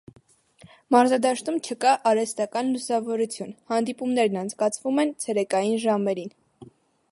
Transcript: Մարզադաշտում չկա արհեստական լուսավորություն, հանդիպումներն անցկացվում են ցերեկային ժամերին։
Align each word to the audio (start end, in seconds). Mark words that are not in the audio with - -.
Մարզադաշտում 0.93 1.59
չկա 1.59 1.91
արհեստական 2.11 2.71
լուսավորություն, 2.77 3.53
հանդիպումներն 3.73 4.41
անցկացվում 4.43 5.05
են 5.07 5.15
ցերեկային 5.27 5.81
ժամերին։ 5.87 6.35